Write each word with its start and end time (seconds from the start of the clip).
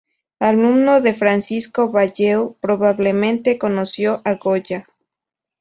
Alumno 0.39 0.99
de 0.99 1.13
Francisco 1.13 1.91
Bayeu, 1.91 2.57
probablemente 2.59 3.59
conoció 3.59 4.23
a 4.25 4.33
Goya. 4.33 4.87